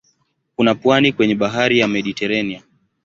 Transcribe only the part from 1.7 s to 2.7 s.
ya Mediteranea.